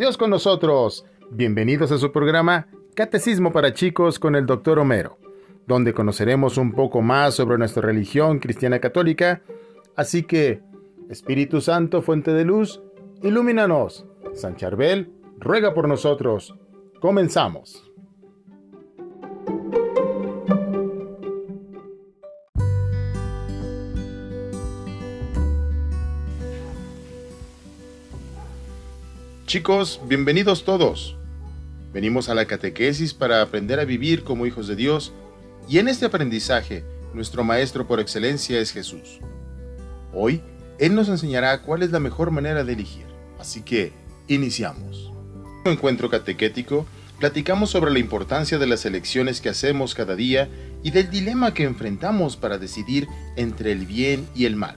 Dios 0.00 0.16
con 0.16 0.30
nosotros. 0.30 1.04
Bienvenidos 1.30 1.92
a 1.92 1.98
su 1.98 2.10
programa 2.10 2.68
Catecismo 2.94 3.52
para 3.52 3.74
chicos 3.74 4.18
con 4.18 4.34
el 4.34 4.46
Dr. 4.46 4.78
Homero, 4.78 5.18
donde 5.66 5.92
conoceremos 5.92 6.56
un 6.56 6.72
poco 6.72 7.02
más 7.02 7.34
sobre 7.34 7.58
nuestra 7.58 7.82
religión 7.82 8.38
cristiana 8.38 8.78
católica. 8.78 9.42
Así 9.96 10.22
que, 10.22 10.62
Espíritu 11.10 11.60
Santo, 11.60 12.00
fuente 12.00 12.32
de 12.32 12.46
luz, 12.46 12.80
ilumínanos. 13.22 14.06
San 14.32 14.56
Charbel, 14.56 15.12
ruega 15.38 15.74
por 15.74 15.86
nosotros. 15.86 16.54
Comenzamos. 16.98 17.89
Chicos, 29.50 30.00
bienvenidos 30.06 30.64
todos. 30.64 31.16
Venimos 31.92 32.28
a 32.28 32.36
la 32.36 32.44
catequesis 32.44 33.14
para 33.14 33.42
aprender 33.42 33.80
a 33.80 33.84
vivir 33.84 34.22
como 34.22 34.46
hijos 34.46 34.68
de 34.68 34.76
Dios 34.76 35.12
y 35.68 35.78
en 35.78 35.88
este 35.88 36.06
aprendizaje 36.06 36.84
nuestro 37.14 37.42
maestro 37.42 37.88
por 37.88 37.98
excelencia 37.98 38.60
es 38.60 38.70
Jesús. 38.70 39.18
Hoy 40.14 40.40
Él 40.78 40.94
nos 40.94 41.08
enseñará 41.08 41.62
cuál 41.62 41.82
es 41.82 41.90
la 41.90 41.98
mejor 41.98 42.30
manera 42.30 42.62
de 42.62 42.74
elegir. 42.74 43.06
Así 43.40 43.62
que, 43.62 43.92
iniciamos. 44.28 45.12
En 45.64 45.72
un 45.72 45.72
encuentro 45.72 46.08
catequético, 46.08 46.86
platicamos 47.18 47.70
sobre 47.70 47.90
la 47.90 47.98
importancia 47.98 48.56
de 48.56 48.68
las 48.68 48.86
elecciones 48.86 49.40
que 49.40 49.48
hacemos 49.48 49.96
cada 49.96 50.14
día 50.14 50.48
y 50.84 50.92
del 50.92 51.10
dilema 51.10 51.54
que 51.54 51.64
enfrentamos 51.64 52.36
para 52.36 52.56
decidir 52.56 53.08
entre 53.34 53.72
el 53.72 53.84
bien 53.84 54.28
y 54.32 54.44
el 54.44 54.54
mal. 54.54 54.76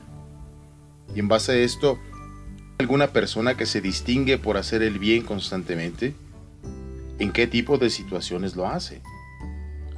Y 1.16 1.20
en 1.20 1.28
base 1.28 1.52
a 1.52 1.58
esto, 1.58 2.00
alguna 2.84 3.14
persona 3.14 3.56
que 3.56 3.66
se 3.66 3.80
distingue 3.80 4.38
por 4.38 4.58
hacer 4.58 4.84
el 4.84 5.00
bien 5.00 5.24
constantemente? 5.24 6.14
¿En 7.18 7.32
qué 7.32 7.48
tipo 7.48 7.78
de 7.78 7.90
situaciones 7.90 8.58
lo 8.58 8.68
hace? 8.68 9.02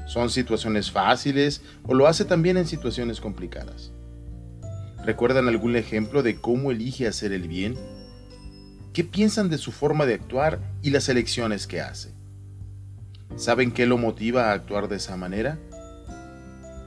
¿Son 0.05 0.30
situaciones 0.30 0.92
fáciles 0.92 1.64
o 1.81 1.95
lo 1.95 2.05
hace 2.05 2.25
también 2.25 2.58
en 2.58 2.67
situaciones 2.67 3.19
complicadas? 3.19 3.92
¿Recuerdan 5.03 5.47
algún 5.47 5.75
ejemplo 5.75 6.22
de 6.22 6.36
cómo 6.36 6.69
elige 6.69 7.08
hacer 7.08 7.31
el 7.31 7.47
bien? 7.47 7.75
¿Qué 8.94 9.03
piensan 9.03 9.49
de 9.49 9.58
su 9.58 9.72
forma 9.72 10.05
de 10.05 10.14
actuar 10.14 10.59
y 10.83 10.92
las 10.92 11.09
elecciones 11.09 11.66
que 11.66 11.81
hace? 11.81 12.14
¿Saben 13.36 13.72
qué 13.72 13.88
lo 13.88 13.97
motiva 13.97 14.52
a 14.52 14.53
actuar 14.53 14.89
de 14.89 14.97
esa 14.97 15.17
manera? 15.17 15.58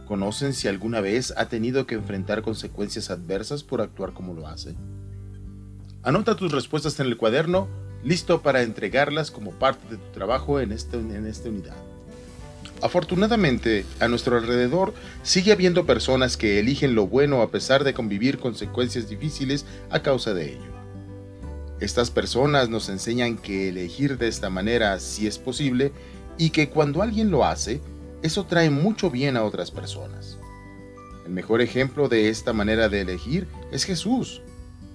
¿Conocen 0.07 0.55
si 0.55 0.69
alguna 0.69 1.01
vez 1.01 1.35
ha 1.37 1.49
tenido 1.49 1.89
que 1.89 1.97
enfrentar 1.97 2.43
consecuencias 2.43 3.11
adversas 3.11 3.65
por 3.65 3.81
actuar 3.81 4.13
como 4.13 4.33
lo 4.33 4.47
hace? 4.47 4.77
Anota 6.03 6.37
tus 6.37 6.53
respuestas 6.53 7.01
en 7.01 7.07
el 7.07 7.17
cuaderno, 7.17 7.69
listo 8.05 8.41
para 8.41 8.63
entregarlas 8.63 9.31
como 9.31 9.51
parte 9.51 9.89
de 9.91 9.97
tu 9.97 10.13
trabajo 10.13 10.61
en, 10.61 10.73
este, 10.73 10.97
en 10.97 11.27
esta 11.27 11.49
unidad. 11.49 11.77
Afortunadamente, 12.81 13.85
a 13.99 14.07
nuestro 14.07 14.37
alrededor 14.37 14.95
sigue 15.23 15.51
habiendo 15.51 15.85
personas 15.85 16.37
que 16.37 16.61
eligen 16.61 16.95
lo 16.95 17.09
bueno 17.09 17.43
a 17.43 17.51
pesar 17.51 17.83
de 17.83 17.93
convivir 17.95 18.39
consecuencias 18.39 19.09
difíciles 19.09 19.67
a 19.91 20.01
causa 20.01 20.33
de 20.33 20.53
ello. 20.53 20.79
Estas 21.81 22.11
personas 22.11 22.69
nos 22.69 22.89
enseñan 22.89 23.37
que 23.37 23.69
elegir 23.69 24.19
de 24.19 24.29
esta 24.29 24.51
manera 24.51 24.99
sí 25.01 25.27
es 25.27 25.39
posible 25.39 25.93
y 26.37 26.51
que 26.51 26.69
cuando 26.69 27.03
alguien 27.03 27.33
lo 27.33 27.45
hace, 27.45 27.81
eso 28.23 28.47
trae 28.47 28.71
mucho 28.71 29.11
bien 29.11 29.37
a 29.37 29.45
otras 29.45 29.73
personas. 29.73 30.39
El 31.27 31.33
mejor 31.33 31.61
ejemplo 31.61 32.09
de 32.09 32.29
esta 32.29 32.53
manera 32.53 32.89
de 32.89 33.01
elegir 33.01 33.49
es 33.73 33.85
Jesús, 33.85 34.43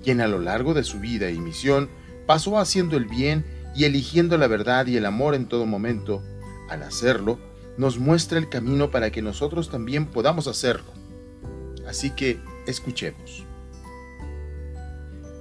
quien 0.03 0.21
a 0.21 0.27
lo 0.27 0.39
largo 0.39 0.73
de 0.73 0.83
su 0.83 0.99
vida 0.99 1.31
y 1.31 1.39
misión 1.39 1.89
pasó 2.27 2.59
haciendo 2.59 2.97
el 2.97 3.05
bien 3.05 3.45
y 3.75 3.85
eligiendo 3.85 4.37
la 4.37 4.47
verdad 4.47 4.85
y 4.87 4.97
el 4.97 5.05
amor 5.05 5.33
en 5.33 5.47
todo 5.47 5.65
momento, 5.65 6.21
al 6.69 6.83
hacerlo, 6.83 7.39
nos 7.77 7.97
muestra 7.97 8.37
el 8.37 8.49
camino 8.49 8.91
para 8.91 9.11
que 9.11 9.21
nosotros 9.21 9.69
también 9.69 10.05
podamos 10.05 10.47
hacerlo. 10.47 10.91
Así 11.87 12.11
que 12.11 12.39
escuchemos. 12.67 13.45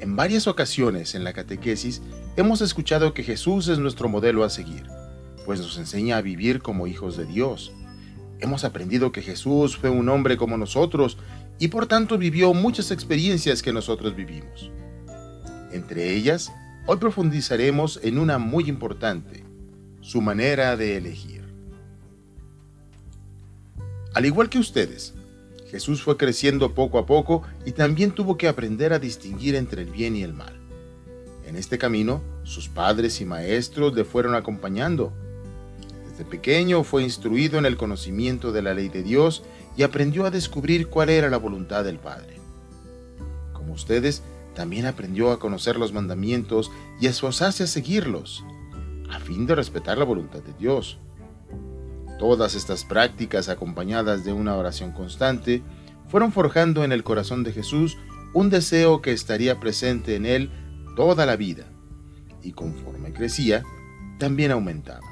En 0.00 0.16
varias 0.16 0.47
ocasiones 0.47 1.15
en 1.15 1.25
la 1.25 1.32
catequesis 1.32 2.03
hemos 2.36 2.60
escuchado 2.60 3.15
que 3.15 3.22
Jesús 3.22 3.69
es 3.69 3.78
nuestro 3.78 4.09
modelo 4.09 4.42
a 4.44 4.50
seguir, 4.50 4.84
pues 5.44 5.60
nos 5.60 5.78
enseña 5.78 6.16
a 6.16 6.22
vivir 6.22 6.60
como 6.60 6.86
hijos 6.86 7.16
de 7.16 7.26
Dios. 7.26 7.72
Hemos 8.41 8.65
aprendido 8.65 9.12
que 9.12 9.22
Jesús 9.22 9.76
fue 9.76 9.91
un 9.91 10.09
hombre 10.09 10.36
como 10.36 10.56
nosotros 10.56 11.19
y 11.62 11.68
por 11.68 11.86
tanto 11.86 12.18
vivió 12.18 12.52
muchas 12.54 12.90
experiencias 12.90 13.62
que 13.62 13.72
nosotros 13.72 14.16
vivimos. 14.16 14.72
Entre 15.70 16.12
ellas, 16.16 16.50
hoy 16.88 16.96
profundizaremos 16.96 18.00
en 18.02 18.18
una 18.18 18.38
muy 18.38 18.68
importante, 18.68 19.44
su 20.00 20.20
manera 20.20 20.76
de 20.76 20.96
elegir. 20.96 21.44
Al 24.12 24.26
igual 24.26 24.48
que 24.48 24.58
ustedes, 24.58 25.14
Jesús 25.70 26.02
fue 26.02 26.16
creciendo 26.16 26.74
poco 26.74 26.98
a 26.98 27.06
poco 27.06 27.44
y 27.64 27.70
también 27.70 28.10
tuvo 28.10 28.36
que 28.36 28.48
aprender 28.48 28.92
a 28.92 28.98
distinguir 28.98 29.54
entre 29.54 29.82
el 29.82 29.90
bien 29.92 30.16
y 30.16 30.24
el 30.24 30.32
mal. 30.32 30.58
En 31.46 31.54
este 31.54 31.78
camino, 31.78 32.22
sus 32.42 32.68
padres 32.68 33.20
y 33.20 33.24
maestros 33.24 33.94
le 33.94 34.02
fueron 34.02 34.34
acompañando. 34.34 35.12
Desde 36.10 36.24
pequeño 36.24 36.82
fue 36.82 37.04
instruido 37.04 37.60
en 37.60 37.66
el 37.66 37.76
conocimiento 37.76 38.50
de 38.50 38.62
la 38.62 38.74
ley 38.74 38.88
de 38.88 39.04
Dios 39.04 39.44
y 39.77 39.83
aprendió 39.83 40.27
a 40.27 40.31
descubrir 40.31 40.88
cuál 40.88 41.10
era 41.10 41.31
la 41.31 41.38
voluntad 41.38 41.84
del 41.84 41.99
Padre. 41.99 42.37
Como 43.53 43.72
ustedes, 43.72 44.22
también 44.55 44.87
aprendió 44.87 45.31
a 45.31 45.38
conocer 45.38 45.77
los 45.77 45.93
mandamientos 45.93 46.71
y 47.00 47.06
a 47.06 47.10
esforzarse 47.10 47.65
a 47.65 47.66
seguirlos, 47.66 48.44
a 49.10 49.19
fin 49.19 49.47
de 49.47 49.55
respetar 49.55 49.99
la 49.99 50.05
voluntad 50.05 50.41
de 50.41 50.53
Dios. 50.59 50.99
Todas 52.19 52.55
estas 52.55 52.84
prácticas, 52.84 53.49
acompañadas 53.49 54.25
de 54.25 54.33
una 54.33 54.56
oración 54.56 54.93
constante, 54.93 55.62
fueron 56.09 56.33
forjando 56.33 56.84
en 56.84 56.93
el 56.93 57.03
corazón 57.03 57.43
de 57.43 57.53
Jesús 57.53 57.97
un 58.34 58.50
deseo 58.50 59.00
que 59.03 59.12
estaría 59.12 59.59
presente 59.59 60.16
en 60.16 60.27
él 60.27 60.50
toda 60.97 61.27
la 61.27 61.37
vida, 61.37 61.65
y 62.43 62.53
conforme 62.53 63.12
crecía, 63.12 63.62
también 64.19 64.50
aumentaba. 64.50 65.06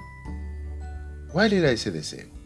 ¿Cuál 1.32 1.52
era 1.52 1.70
ese 1.70 1.90
deseo? 1.90 2.39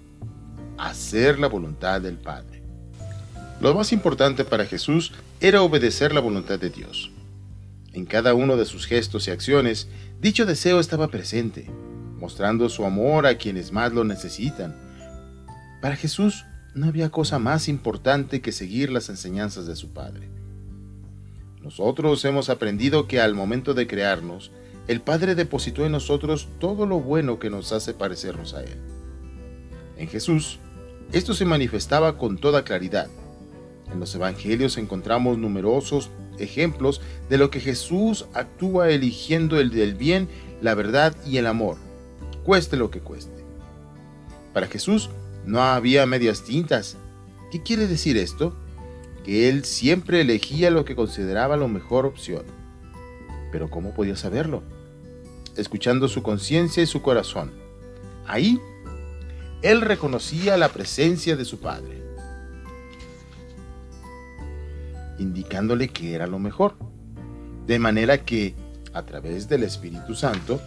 Hacer 0.79 1.39
la 1.39 1.49
voluntad 1.49 2.01
del 2.01 2.17
Padre. 2.17 2.63
Lo 3.61 3.75
más 3.75 3.93
importante 3.93 4.45
para 4.45 4.67
Jesús 4.67 5.13
era 5.41 5.63
obedecer 5.63 6.13
la 6.13 6.21
voluntad 6.21 6.59
de 6.59 6.71
Dios. 6.71 7.11
En 7.93 8.07
cada 8.07 8.35
uno 8.35 8.57
de 8.57 8.65
sus 8.65 8.87
gestos 8.87 9.29
y 9.29 9.31
acciones, 9.31 9.89
dicho 10.21 10.47
deseo 10.47 10.81
estaba 10.81 11.09
presente, 11.09 11.71
mostrando 12.19 12.69
su 12.69 12.85
amor 12.85 13.27
a 13.27 13.39
quienes 13.39 13.71
más 13.71 13.93
lo 13.93 14.05
necesitan. 14.05 14.75
Para 15.81 15.97
Jesús 15.97 16.45
no 16.75 16.87
había 16.87 17.11
cosa 17.11 17.39
más 17.39 17.69
importante 17.69 18.41
que 18.41 18.51
seguir 18.51 18.91
las 18.91 19.09
enseñanzas 19.09 19.67
de 19.67 19.77
su 19.77 19.93
Padre. 19.93 20.29
Nosotros 21.63 22.25
hemos 22.25 22.51
aprendido 22.51 23.07
que 23.07 23.21
al 23.21 23.35
momento 23.35 23.75
de 23.75 23.87
crearnos, 23.87 24.51
el 24.89 25.01
Padre 25.01 25.35
depositó 25.35 25.87
en 25.87 25.93
nosotros 25.93 26.49
todo 26.59 26.85
lo 26.85 27.01
bueno 27.01 27.39
que 27.39 27.49
nos 27.49 27.73
hace 27.73 27.95
parecernos 27.95 28.55
a 28.55 28.63
Él. 28.63 28.94
En 30.05 30.11
Jesús, 30.11 30.59
esto 31.13 31.33
se 31.33 31.47
manifestaba 31.47 32.19
con 32.19 32.37
toda 32.37 32.63
claridad. 32.63 33.09
En 33.91 34.01
los 34.01 34.15
Evangelios 34.15 34.77
encontramos 34.77 35.39
numerosos 35.39 36.11
ejemplos 36.39 37.01
de 37.31 37.39
lo 37.39 37.49
que 37.49 37.59
Jesús 37.59 38.27
actúa 38.35 38.91
eligiendo 38.91 39.59
el 39.59 39.71
del 39.71 39.95
bien, 39.95 40.29
la 40.61 40.75
verdad 40.75 41.17
y 41.27 41.39
el 41.39 41.47
amor, 41.47 41.79
cueste 42.45 42.77
lo 42.77 42.91
que 42.91 43.01
cueste. 43.01 43.43
Para 44.53 44.67
Jesús 44.67 45.09
no 45.47 45.63
había 45.63 46.05
medias 46.05 46.45
tintas. 46.45 46.99
¿Qué 47.51 47.63
quiere 47.63 47.87
decir 47.87 48.19
esto? 48.19 48.55
Que 49.25 49.49
él 49.49 49.65
siempre 49.65 50.21
elegía 50.21 50.71
lo 50.71 50.85
que 50.85 50.95
consideraba 50.95 51.57
la 51.57 51.67
mejor 51.67 52.05
opción. 52.05 52.45
Pero 53.51 53.71
¿cómo 53.71 53.95
podía 53.95 54.17
saberlo? 54.17 54.63
Escuchando 55.57 56.09
su 56.09 56.23
conciencia 56.23 56.83
y 56.83 56.87
su 56.87 57.01
corazón. 57.01 57.53
Ahí 58.27 58.61
él 59.65 59.81
reconocía 59.81 60.59
la 60.59 60.69
presencia 60.69 61.37
de 61.37 61.47
su 61.47 61.59
Padre, 61.59 62.03
indicándole 65.19 65.89
que 65.89 66.15
era 66.15 66.27
lo 66.27 66.39
mejor. 66.39 66.77
De 67.67 67.79
manera 67.79 68.27
que, 68.27 68.55
a 68.93 69.05
través 69.05 69.49
del 69.49 69.63
Espíritu 69.63 70.15
Santo, 70.15 70.61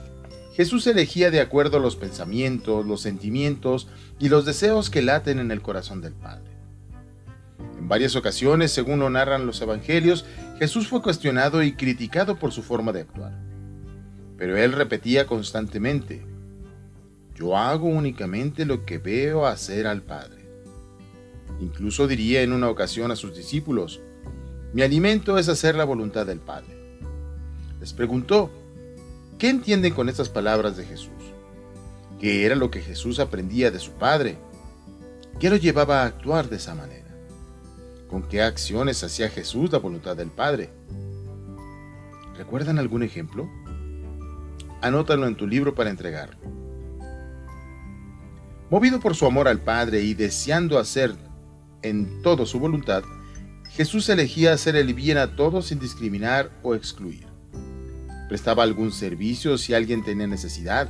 Jesús 0.55 0.87
elegía 0.87 1.29
de 1.29 1.41
acuerdo 1.41 1.77
a 1.77 1.79
los 1.79 1.95
pensamientos, 1.95 2.87
los 2.87 3.01
sentimientos 3.01 3.87
y 4.17 4.29
los 4.29 4.45
deseos 4.45 4.89
que 4.89 5.03
laten 5.03 5.37
en 5.37 5.51
el 5.51 5.61
corazón 5.61 6.01
del 6.01 6.13
Padre. 6.13 6.49
En 7.77 7.87
varias 7.87 8.15
ocasiones, 8.15 8.71
según 8.71 8.97
lo 8.97 9.11
narran 9.11 9.45
los 9.45 9.61
Evangelios, 9.61 10.25
Jesús 10.57 10.87
fue 10.87 11.03
cuestionado 11.03 11.61
y 11.61 11.73
criticado 11.73 12.39
por 12.39 12.51
su 12.51 12.63
forma 12.63 12.93
de 12.93 13.01
actuar. 13.01 13.33
Pero 14.39 14.57
él 14.57 14.71
repetía 14.71 15.27
constantemente, 15.27 16.25
yo 17.37 17.55
hago 17.55 17.87
únicamente 17.87 18.65
lo 18.65 18.83
que 18.83 18.97
veo 18.97 19.45
hacer 19.45 19.85
al 19.85 20.01
Padre. 20.01 20.49
Incluso 21.59 22.07
diría 22.07 22.41
en 22.41 22.51
una 22.51 22.67
ocasión 22.67 23.11
a 23.11 23.15
sus 23.15 23.35
discípulos, 23.35 24.01
mi 24.73 24.81
alimento 24.81 25.37
es 25.37 25.47
hacer 25.47 25.75
la 25.75 25.85
voluntad 25.85 26.25
del 26.25 26.39
Padre. 26.39 26.75
Les 27.79 27.93
preguntó, 27.93 28.49
¿Qué 29.37 29.49
entienden 29.49 29.93
con 29.93 30.09
estas 30.09 30.29
palabras 30.29 30.77
de 30.77 30.85
Jesús? 30.85 31.11
¿Qué 32.19 32.43
era 32.43 32.55
lo 32.55 32.71
que 32.71 32.81
Jesús 32.81 33.19
aprendía 33.19 33.69
de 33.69 33.77
su 33.77 33.91
Padre? 33.91 34.39
¿Qué 35.39 35.51
lo 35.51 35.57
llevaba 35.57 36.01
a 36.01 36.05
actuar 36.07 36.49
de 36.49 36.55
esa 36.55 36.73
manera? 36.73 37.15
¿Con 38.09 38.23
qué 38.23 38.41
acciones 38.41 39.03
hacía 39.03 39.29
Jesús 39.29 39.71
la 39.71 39.77
voluntad 39.77 40.17
del 40.17 40.31
Padre? 40.31 40.71
¿Recuerdan 42.35 42.79
algún 42.79 43.03
ejemplo? 43.03 43.47
Anótalo 44.81 45.27
en 45.27 45.35
tu 45.35 45.45
libro 45.45 45.75
para 45.75 45.91
entregarlo. 45.91 46.66
Movido 48.69 48.99
por 48.99 49.15
su 49.15 49.25
amor 49.25 49.47
al 49.47 49.61
Padre 49.61 50.01
y 50.01 50.13
deseando 50.13 50.77
hacer 50.77 51.15
en 51.83 52.21
todo 52.21 52.45
su 52.45 52.59
voluntad, 52.59 53.01
Jesús 53.71 54.09
elegía 54.09 54.51
hacer 54.51 54.75
el 54.75 54.93
bien 54.93 55.17
a 55.17 55.37
todos 55.37 55.67
sin 55.67 55.79
discriminar 55.79 56.51
o 56.63 56.75
excluir. 56.75 57.25
Prestaba 58.27 58.63
algún 58.63 58.91
servicio 58.91 59.57
si 59.57 59.73
alguien 59.73 60.03
tenía 60.03 60.27
necesidad, 60.27 60.89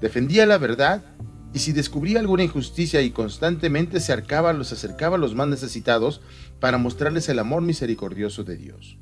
defendía 0.00 0.44
la 0.44 0.58
verdad 0.58 1.04
y 1.52 1.60
si 1.60 1.72
descubría 1.72 2.18
alguna 2.18 2.42
injusticia 2.42 3.00
y 3.00 3.12
constantemente 3.12 4.00
se 4.00 4.12
acercaba, 4.12 4.52
los 4.52 4.72
acercaba 4.72 5.14
a 5.14 5.20
los 5.20 5.36
más 5.36 5.46
necesitados 5.46 6.20
para 6.58 6.78
mostrarles 6.78 7.28
el 7.28 7.38
amor 7.38 7.62
misericordioso 7.62 8.42
de 8.42 8.56
Dios. 8.56 8.98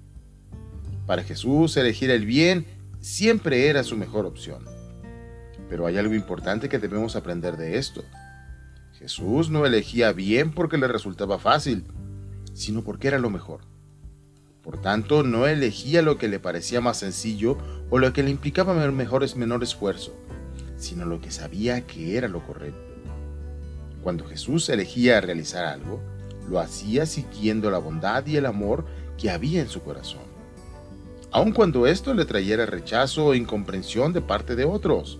Para 1.06 1.24
Jesús 1.24 1.78
elegir 1.78 2.10
el 2.10 2.26
bien 2.26 2.66
siempre 3.00 3.68
era 3.68 3.82
su 3.84 3.96
mejor 3.96 4.26
opción. 4.26 4.71
Pero 5.72 5.86
hay 5.86 5.96
algo 5.96 6.14
importante 6.14 6.68
que 6.68 6.78
debemos 6.78 7.16
aprender 7.16 7.56
de 7.56 7.78
esto. 7.78 8.04
Jesús 8.98 9.48
no 9.48 9.64
elegía 9.64 10.12
bien 10.12 10.52
porque 10.52 10.76
le 10.76 10.86
resultaba 10.86 11.38
fácil, 11.38 11.86
sino 12.52 12.84
porque 12.84 13.08
era 13.08 13.18
lo 13.18 13.30
mejor. 13.30 13.60
Por 14.62 14.82
tanto, 14.82 15.22
no 15.22 15.46
elegía 15.46 16.02
lo 16.02 16.18
que 16.18 16.28
le 16.28 16.38
parecía 16.38 16.82
más 16.82 16.98
sencillo 16.98 17.56
o 17.88 17.98
lo 17.98 18.12
que 18.12 18.22
le 18.22 18.28
implicaba 18.28 18.74
mejor, 18.90 19.24
menor 19.34 19.62
esfuerzo, 19.62 20.14
sino 20.76 21.06
lo 21.06 21.22
que 21.22 21.30
sabía 21.30 21.86
que 21.86 22.18
era 22.18 22.28
lo 22.28 22.46
correcto. 22.46 22.78
Cuando 24.02 24.26
Jesús 24.26 24.68
elegía 24.68 25.22
realizar 25.22 25.64
algo, 25.64 26.02
lo 26.50 26.60
hacía 26.60 27.06
siguiendo 27.06 27.70
la 27.70 27.78
bondad 27.78 28.26
y 28.26 28.36
el 28.36 28.44
amor 28.44 28.84
que 29.16 29.30
había 29.30 29.62
en 29.62 29.70
su 29.70 29.80
corazón, 29.80 30.20
aun 31.30 31.52
cuando 31.52 31.86
esto 31.86 32.12
le 32.12 32.26
trayera 32.26 32.66
rechazo 32.66 33.24
o 33.24 33.34
incomprensión 33.34 34.12
de 34.12 34.20
parte 34.20 34.54
de 34.54 34.66
otros 34.66 35.18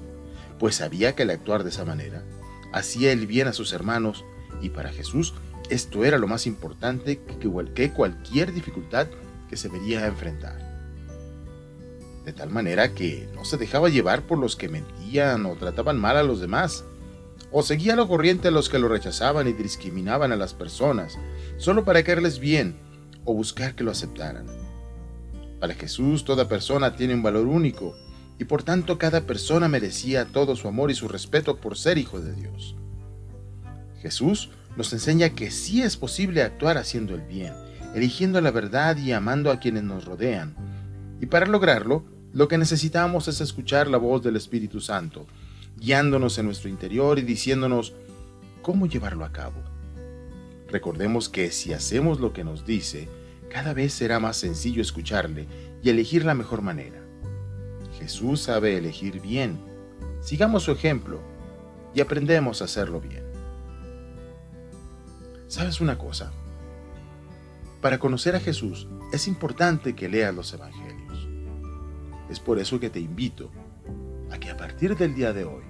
pues 0.62 0.76
sabía 0.76 1.16
que 1.16 1.24
al 1.24 1.30
actuar 1.30 1.64
de 1.64 1.70
esa 1.70 1.84
manera, 1.84 2.22
hacía 2.72 3.10
el 3.10 3.26
bien 3.26 3.48
a 3.48 3.52
sus 3.52 3.72
hermanos 3.72 4.24
y 4.60 4.68
para 4.68 4.92
Jesús 4.92 5.34
esto 5.70 6.04
era 6.04 6.18
lo 6.18 6.28
más 6.28 6.46
importante 6.46 7.20
que 7.40 7.90
cualquier 7.90 8.52
dificultad 8.52 9.08
que 9.50 9.56
se 9.56 9.66
vería 9.66 10.04
a 10.04 10.06
enfrentar. 10.06 10.56
De 12.24 12.32
tal 12.32 12.50
manera 12.50 12.94
que 12.94 13.28
no 13.34 13.44
se 13.44 13.56
dejaba 13.56 13.88
llevar 13.88 14.22
por 14.22 14.38
los 14.38 14.54
que 14.54 14.68
mentían 14.68 15.46
o 15.46 15.56
trataban 15.56 15.98
mal 15.98 16.16
a 16.16 16.22
los 16.22 16.40
demás, 16.40 16.84
o 17.50 17.64
seguía 17.64 17.96
la 17.96 18.06
corriente 18.06 18.46
a 18.46 18.52
los 18.52 18.68
que 18.68 18.78
lo 18.78 18.86
rechazaban 18.86 19.48
y 19.48 19.54
discriminaban 19.54 20.30
a 20.30 20.36
las 20.36 20.54
personas, 20.54 21.18
solo 21.56 21.84
para 21.84 22.04
caerles 22.04 22.38
bien 22.38 22.76
o 23.24 23.34
buscar 23.34 23.74
que 23.74 23.82
lo 23.82 23.90
aceptaran. 23.90 24.46
Para 25.58 25.74
Jesús 25.74 26.24
toda 26.24 26.48
persona 26.48 26.94
tiene 26.94 27.14
un 27.14 27.22
valor 27.24 27.48
único 27.48 27.96
y 28.38 28.44
por 28.44 28.62
tanto 28.62 28.98
cada 28.98 29.26
persona 29.26 29.68
merecía 29.68 30.24
todo 30.24 30.56
su 30.56 30.68
amor 30.68 30.90
y 30.90 30.94
su 30.94 31.08
respeto 31.08 31.56
por 31.56 31.76
ser 31.76 31.98
hijo 31.98 32.20
de 32.20 32.34
Dios. 32.34 32.74
Jesús 34.00 34.50
nos 34.76 34.92
enseña 34.92 35.30
que 35.30 35.50
sí 35.50 35.82
es 35.82 35.96
posible 35.96 36.42
actuar 36.42 36.78
haciendo 36.78 37.14
el 37.14 37.22
bien, 37.22 37.52
eligiendo 37.94 38.40
la 38.40 38.50
verdad 38.50 38.96
y 38.96 39.12
amando 39.12 39.50
a 39.50 39.60
quienes 39.60 39.84
nos 39.84 40.04
rodean. 40.04 40.54
Y 41.20 41.26
para 41.26 41.46
lograrlo, 41.46 42.04
lo 42.32 42.48
que 42.48 42.58
necesitamos 42.58 43.28
es 43.28 43.40
escuchar 43.40 43.88
la 43.88 43.98
voz 43.98 44.22
del 44.22 44.36
Espíritu 44.36 44.80
Santo, 44.80 45.26
guiándonos 45.76 46.38
en 46.38 46.46
nuestro 46.46 46.68
interior 46.68 47.18
y 47.18 47.22
diciéndonos 47.22 47.92
cómo 48.62 48.86
llevarlo 48.86 49.24
a 49.24 49.32
cabo. 49.32 49.62
Recordemos 50.70 51.28
que 51.28 51.50
si 51.50 51.74
hacemos 51.74 52.18
lo 52.18 52.32
que 52.32 52.44
nos 52.44 52.64
dice, 52.64 53.08
cada 53.50 53.74
vez 53.74 53.92
será 53.92 54.18
más 54.18 54.38
sencillo 54.38 54.80
escucharle 54.80 55.46
y 55.82 55.90
elegir 55.90 56.24
la 56.24 56.34
mejor 56.34 56.62
manera. 56.62 57.01
Jesús 58.02 58.40
sabe 58.40 58.76
elegir 58.76 59.20
bien. 59.20 59.60
Sigamos 60.20 60.64
su 60.64 60.72
ejemplo 60.72 61.20
y 61.94 62.00
aprendemos 62.00 62.60
a 62.60 62.64
hacerlo 62.64 63.00
bien. 63.00 63.22
¿Sabes 65.46 65.80
una 65.80 65.96
cosa? 65.98 66.32
Para 67.80 68.00
conocer 68.00 68.34
a 68.34 68.40
Jesús 68.40 68.88
es 69.12 69.28
importante 69.28 69.94
que 69.94 70.08
leas 70.08 70.34
los 70.34 70.52
Evangelios. 70.52 71.28
Es 72.28 72.40
por 72.40 72.58
eso 72.58 72.80
que 72.80 72.90
te 72.90 72.98
invito 72.98 73.52
a 74.32 74.38
que 74.38 74.50
a 74.50 74.56
partir 74.56 74.96
del 74.96 75.14
día 75.14 75.32
de 75.32 75.44
hoy 75.44 75.62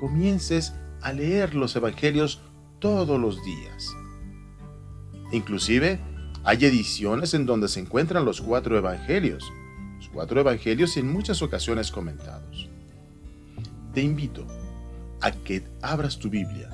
comiences 0.00 0.72
a 1.02 1.12
leer 1.12 1.54
los 1.54 1.76
Evangelios 1.76 2.40
todos 2.78 3.20
los 3.20 3.44
días. 3.44 3.94
Inclusive 5.30 6.00
hay 6.42 6.64
ediciones 6.64 7.34
en 7.34 7.44
donde 7.44 7.68
se 7.68 7.80
encuentran 7.80 8.24
los 8.24 8.40
cuatro 8.40 8.78
Evangelios 8.78 9.44
cuatro 10.14 10.40
evangelios 10.40 10.96
y 10.96 11.00
en 11.00 11.12
muchas 11.12 11.42
ocasiones 11.42 11.90
comentados. 11.90 12.70
Te 13.92 14.00
invito 14.00 14.46
a 15.20 15.32
que 15.32 15.64
abras 15.82 16.18
tu 16.18 16.30
Biblia 16.30 16.70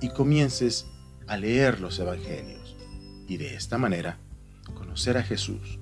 y 0.00 0.08
comiences 0.08 0.86
a 1.28 1.36
leer 1.36 1.80
los 1.80 1.98
evangelios 2.00 2.76
y 3.28 3.36
de 3.36 3.54
esta 3.54 3.78
manera 3.78 4.18
conocer 4.74 5.16
a 5.16 5.22
Jesús, 5.22 5.78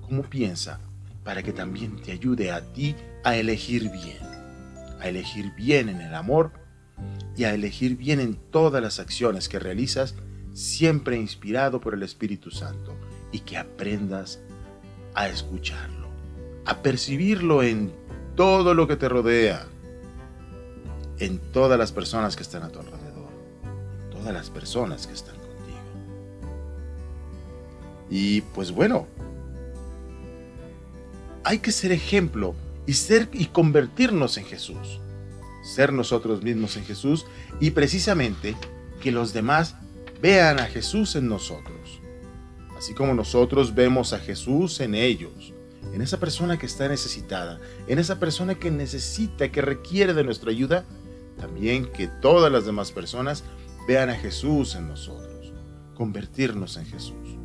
cómo 0.00 0.22
piensa, 0.22 0.80
para 1.24 1.42
que 1.42 1.52
también 1.52 1.96
te 1.96 2.12
ayude 2.12 2.52
a 2.52 2.72
ti 2.72 2.94
a 3.24 3.36
elegir 3.36 3.90
bien, 3.90 4.22
a 5.00 5.08
elegir 5.08 5.52
bien 5.56 5.88
en 5.88 6.00
el 6.00 6.14
amor 6.14 6.52
y 7.36 7.44
a 7.44 7.54
elegir 7.54 7.96
bien 7.96 8.20
en 8.20 8.36
todas 8.36 8.82
las 8.82 9.00
acciones 9.00 9.48
que 9.48 9.58
realizas, 9.58 10.14
siempre 10.52 11.16
inspirado 11.16 11.80
por 11.80 11.94
el 11.94 12.02
Espíritu 12.04 12.50
Santo 12.50 12.96
y 13.32 13.40
que 13.40 13.56
aprendas 13.56 14.38
a 15.14 15.28
escucharlo 15.28 16.03
a 16.64 16.82
percibirlo 16.82 17.62
en 17.62 17.92
todo 18.36 18.74
lo 18.74 18.88
que 18.88 18.96
te 18.96 19.08
rodea, 19.08 19.66
en 21.18 21.38
todas 21.38 21.78
las 21.78 21.92
personas 21.92 22.36
que 22.36 22.42
están 22.42 22.62
a 22.62 22.70
tu 22.70 22.80
alrededor, 22.80 23.28
en 23.64 24.10
todas 24.10 24.32
las 24.32 24.50
personas 24.50 25.06
que 25.06 25.14
están 25.14 25.36
contigo. 25.36 25.78
Y 28.10 28.40
pues 28.40 28.72
bueno, 28.72 29.06
hay 31.44 31.58
que 31.58 31.72
ser 31.72 31.92
ejemplo 31.92 32.54
y 32.86 32.94
ser 32.94 33.28
y 33.32 33.46
convertirnos 33.46 34.36
en 34.38 34.44
Jesús. 34.44 35.00
Ser 35.62 35.92
nosotros 35.92 36.42
mismos 36.42 36.76
en 36.76 36.84
Jesús 36.84 37.24
y 37.58 37.70
precisamente 37.70 38.54
que 39.00 39.12
los 39.12 39.32
demás 39.32 39.76
vean 40.20 40.60
a 40.60 40.66
Jesús 40.66 41.16
en 41.16 41.28
nosotros. 41.28 42.00
Así 42.76 42.92
como 42.92 43.14
nosotros 43.14 43.74
vemos 43.74 44.12
a 44.12 44.18
Jesús 44.18 44.80
en 44.80 44.94
ellos 44.94 45.53
en 45.92 46.02
esa 46.02 46.18
persona 46.18 46.58
que 46.58 46.66
está 46.66 46.88
necesitada, 46.88 47.60
en 47.86 47.98
esa 47.98 48.18
persona 48.18 48.54
que 48.54 48.70
necesita, 48.70 49.50
que 49.50 49.62
requiere 49.62 50.14
de 50.14 50.24
nuestra 50.24 50.50
ayuda, 50.50 50.84
también 51.38 51.90
que 51.92 52.08
todas 52.08 52.50
las 52.50 52.64
demás 52.64 52.92
personas 52.92 53.44
vean 53.86 54.10
a 54.10 54.14
Jesús 54.14 54.74
en 54.74 54.88
nosotros, 54.88 55.52
convertirnos 55.94 56.76
en 56.76 56.86
Jesús. 56.86 57.38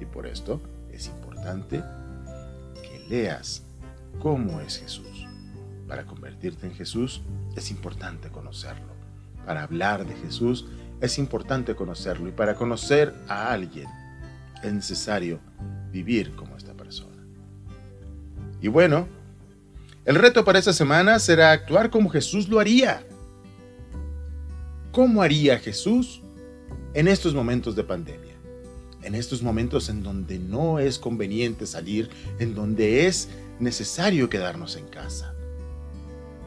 Y 0.00 0.04
por 0.04 0.26
esto 0.26 0.60
es 0.90 1.06
importante 1.06 1.82
que 2.82 3.06
leas 3.08 3.62
cómo 4.20 4.60
es 4.60 4.78
Jesús. 4.78 5.26
Para 5.86 6.04
convertirte 6.04 6.66
en 6.66 6.74
Jesús 6.74 7.22
es 7.54 7.70
importante 7.70 8.30
conocerlo. 8.30 8.94
Para 9.44 9.62
hablar 9.62 10.06
de 10.06 10.16
Jesús 10.16 10.66
es 11.00 11.18
importante 11.18 11.76
conocerlo. 11.76 12.28
Y 12.28 12.32
para 12.32 12.56
conocer 12.56 13.14
a 13.28 13.52
alguien 13.52 13.88
es 14.62 14.72
necesario 14.72 15.38
vivir 15.92 16.34
como 16.34 16.56
esta 16.56 16.74
persona. 16.74 17.15
Y 18.66 18.68
bueno, 18.68 19.06
el 20.04 20.16
reto 20.16 20.44
para 20.44 20.58
esta 20.58 20.72
semana 20.72 21.20
será 21.20 21.52
actuar 21.52 21.88
como 21.88 22.08
Jesús 22.10 22.48
lo 22.48 22.58
haría. 22.58 23.06
¿Cómo 24.90 25.22
haría 25.22 25.60
Jesús 25.60 26.20
en 26.92 27.06
estos 27.06 27.32
momentos 27.32 27.76
de 27.76 27.84
pandemia? 27.84 28.34
En 29.04 29.14
estos 29.14 29.40
momentos 29.40 29.88
en 29.88 30.02
donde 30.02 30.40
no 30.40 30.80
es 30.80 30.98
conveniente 30.98 31.64
salir, 31.64 32.10
en 32.40 32.56
donde 32.56 33.06
es 33.06 33.28
necesario 33.60 34.28
quedarnos 34.28 34.74
en 34.74 34.88
casa, 34.88 35.32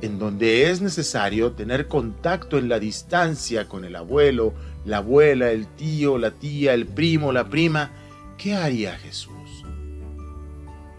en 0.01 0.19
donde 0.19 0.69
es 0.69 0.81
necesario 0.81 1.53
tener 1.53 1.87
contacto 1.87 2.57
en 2.57 2.67
la 2.67 2.81
distancia 2.81 3.69
con 3.69 3.85
el 3.85 3.95
abuelo, 3.95 4.53
la 4.83 4.97
abuela, 4.97 5.51
el 5.51 5.67
tío, 5.67 6.17
la 6.17 6.31
tía, 6.31 6.73
el 6.73 6.85
primo, 6.85 7.31
la 7.31 7.47
prima, 7.47 7.91
¿qué 8.37 8.55
haría 8.55 8.97
Jesús? 8.97 9.63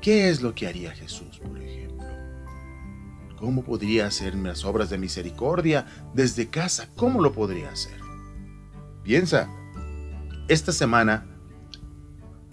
¿Qué 0.00 0.30
es 0.30 0.40
lo 0.40 0.54
que 0.54 0.66
haría 0.66 0.92
Jesús, 0.92 1.38
por 1.46 1.60
ejemplo? 1.60 2.06
¿Cómo 3.36 3.62
podría 3.62 4.06
hacer 4.06 4.34
las 4.34 4.64
obras 4.64 4.88
de 4.88 4.96
misericordia 4.96 5.86
desde 6.14 6.48
casa? 6.48 6.88
¿Cómo 6.96 7.20
lo 7.20 7.32
podría 7.32 7.70
hacer? 7.70 7.98
Piensa, 9.02 9.50
esta 10.48 10.72
semana 10.72 11.26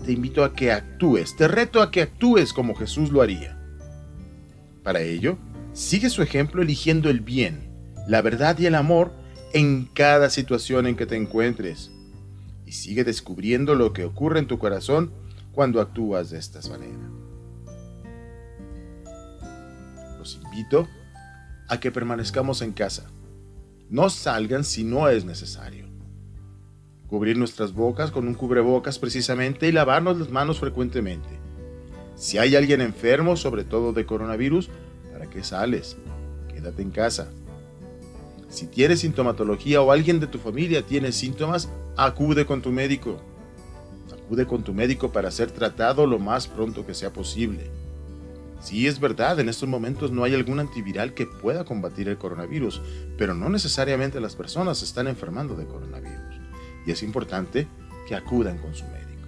te 0.06 0.12
invito 0.12 0.44
a 0.44 0.54
que 0.54 0.74
actúes, 0.74 1.38
te 1.38 1.48
reto 1.48 1.82
a 1.82 1.90
que 1.90 2.02
actúes 2.02 2.52
como 2.52 2.76
Jesús 2.76 3.12
lo 3.12 3.22
haría. 3.22 3.58
Para 4.84 5.00
ello, 5.00 5.38
sigue 5.72 6.10
su 6.10 6.22
ejemplo 6.22 6.62
eligiendo 6.62 7.10
el 7.10 7.22
bien, 7.22 7.72
la 8.08 8.22
verdad 8.22 8.60
y 8.60 8.66
el 8.66 8.76
amor 8.76 9.14
en 9.54 9.86
cada 9.94 10.30
situación 10.30 10.86
en 10.86 10.98
que 10.98 11.06
te 11.06 11.16
encuentres. 11.16 11.92
Y 12.66 12.74
sigue 12.74 13.06
descubriendo 13.06 13.76
lo 13.76 13.94
que 13.94 14.04
ocurre 14.04 14.40
en 14.40 14.48
tu 14.48 14.60
corazón 14.60 15.14
cuando 15.54 15.80
actúas 15.80 16.30
de 16.30 16.40
esta 16.40 16.60
manera. 16.70 17.17
Invito 20.36 20.88
a 21.68 21.80
que 21.80 21.92
permanezcamos 21.92 22.62
en 22.62 22.74
casa. 22.74 23.10
No 23.90 24.10
salgan 24.10 24.64
si 24.64 24.84
no 24.84 25.10
es 25.10 25.26
necesario. 25.26 25.88
Cubrir 27.08 27.38
nuestras 27.38 27.74
bocas 27.74 28.12
con 28.12 28.28
un 28.28 28.34
cubrebocas 28.34 29.00
precisamente 29.00 29.68
y 29.68 29.72
lavarnos 29.72 30.20
las 30.20 30.30
manos 30.30 30.60
frecuentemente. 30.60 31.30
Si 32.16 32.38
hay 32.38 32.56
alguien 32.56 32.82
enfermo, 32.82 33.38
sobre 33.38 33.64
todo 33.64 33.94
de 33.94 34.06
coronavirus, 34.06 34.70
¿para 35.14 35.30
qué 35.30 35.44
sales? 35.44 35.96
Quédate 36.50 36.82
en 36.82 36.92
casa. 36.92 37.30
Si 38.50 38.68
tienes 38.68 39.02
sintomatología 39.02 39.82
o 39.82 39.92
alguien 39.92 40.20
de 40.20 40.28
tu 40.28 40.40
familia 40.40 40.82
tiene 40.82 41.12
síntomas, 41.12 41.70
acude 41.96 42.46
con 42.46 42.62
tu 42.62 42.72
médico. 42.72 43.22
Acude 44.12 44.46
con 44.46 44.64
tu 44.64 44.74
médico 44.74 45.12
para 45.12 45.32
ser 45.32 45.52
tratado 45.52 46.06
lo 46.06 46.20
más 46.20 46.48
pronto 46.48 46.86
que 46.86 46.94
sea 46.94 47.14
posible. 47.14 47.70
Sí, 48.60 48.88
es 48.88 49.00
verdad, 49.00 49.40
en 49.40 49.50
estos 49.50 49.70
momentos 49.70 50.12
no 50.12 50.24
hay 50.24 50.34
algún 50.34 50.60
antiviral 50.60 51.14
que 51.14 51.26
pueda 51.26 51.64
combatir 51.64 52.10
el 52.10 52.18
coronavirus, 52.18 52.82
pero 53.18 53.34
no 53.34 53.50
necesariamente 53.50 54.20
las 54.20 54.36
personas 54.36 54.82
están 54.82 55.08
enfermando 55.08 55.56
de 55.56 55.66
coronavirus. 55.66 56.42
Y 56.86 56.92
es 56.92 57.04
importante 57.04 57.68
que 58.08 58.16
acudan 58.16 58.58
con 58.58 58.74
su 58.74 58.86
médico. 58.86 59.28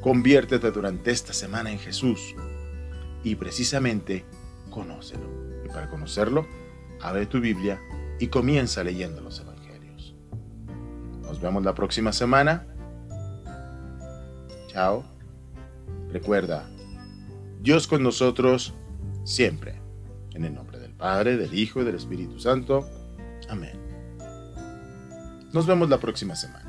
Conviértete 0.00 0.70
durante 0.70 1.10
esta 1.10 1.32
semana 1.32 1.70
en 1.70 1.78
Jesús 1.78 2.34
y 3.22 3.36
precisamente 3.36 4.24
conócelo. 4.70 5.28
Y 5.64 5.68
para 5.68 5.90
conocerlo, 5.90 6.46
abre 7.00 7.26
tu 7.26 7.40
Biblia 7.40 7.80
y 8.18 8.28
comienza 8.28 8.82
leyendo 8.82 9.20
los 9.20 9.38
Evangelios. 9.38 10.14
Nos 11.22 11.40
vemos 11.40 11.62
la 11.62 11.74
próxima 11.74 12.12
semana. 12.12 12.66
Chao. 14.68 15.04
Recuerda, 16.10 16.68
Dios 17.62 17.86
con 17.86 18.02
nosotros 18.02 18.74
siempre. 19.22 19.80
En 20.34 20.44
el 20.44 20.52
nombre 20.52 20.80
del 20.80 20.94
Padre, 20.94 21.36
del 21.36 21.54
Hijo 21.54 21.80
y 21.80 21.84
del 21.84 21.94
Espíritu 21.94 22.40
Santo. 22.40 22.84
Amén. 23.48 23.80
Nos 25.52 25.66
vemos 25.66 25.88
la 25.88 26.00
próxima 26.00 26.34
semana. 26.34 26.61